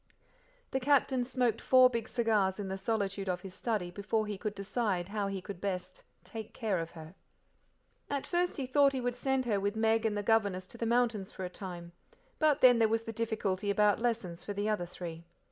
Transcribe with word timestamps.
The 0.71 0.79
Captain 0.79 1.23
smoked 1.23 1.61
four 1.61 1.87
big 1.87 2.07
cigars 2.09 2.59
in 2.59 2.69
the 2.69 2.75
solitude 2.79 3.29
of 3.29 3.41
his 3.41 3.53
study 3.53 3.91
before 3.91 4.25
he 4.25 4.35
could 4.35 4.55
decide 4.55 5.09
how 5.09 5.27
he 5.27 5.43
could 5.43 5.61
best 5.61 6.01
"take 6.23 6.55
care 6.55 6.79
of 6.79 6.89
her." 6.97 7.13
At 8.09 8.25
first 8.25 8.57
he 8.57 8.65
thought 8.65 8.93
he 8.93 8.99
would 8.99 9.13
send 9.15 9.45
her 9.45 9.59
with 9.59 9.75
Meg 9.75 10.03
and 10.03 10.17
the 10.17 10.23
governess 10.23 10.65
to 10.69 10.77
the 10.79 10.87
mountains 10.87 11.31
for 11.31 11.45
a 11.45 11.51
time, 11.51 11.91
but 12.39 12.61
then 12.61 12.79
there 12.79 12.87
was 12.89 13.03
the 13.03 13.13
difficulty 13.13 13.69
about 13.69 13.99
lessons 14.01 14.43
for 14.43 14.53
the 14.53 14.67
other 14.67 14.87
three. 14.87 15.23